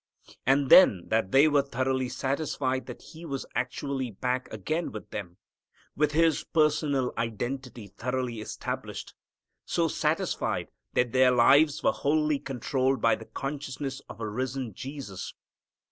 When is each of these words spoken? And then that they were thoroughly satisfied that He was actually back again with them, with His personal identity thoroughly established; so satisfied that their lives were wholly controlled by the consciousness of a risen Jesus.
And 0.47 0.71
then 0.71 1.03
that 1.09 1.31
they 1.31 1.47
were 1.47 1.61
thoroughly 1.61 2.09
satisfied 2.09 2.87
that 2.87 3.03
He 3.13 3.23
was 3.23 3.45
actually 3.53 4.09
back 4.09 4.51
again 4.51 4.91
with 4.91 5.11
them, 5.11 5.37
with 5.95 6.13
His 6.13 6.43
personal 6.43 7.13
identity 7.19 7.85
thoroughly 7.85 8.41
established; 8.41 9.13
so 9.63 9.87
satisfied 9.87 10.69
that 10.93 11.11
their 11.11 11.29
lives 11.29 11.83
were 11.83 11.91
wholly 11.91 12.39
controlled 12.39 12.99
by 12.99 13.13
the 13.13 13.25
consciousness 13.25 14.01
of 14.09 14.19
a 14.19 14.27
risen 14.27 14.73
Jesus. 14.73 15.35